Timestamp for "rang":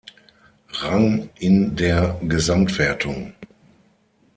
0.71-1.29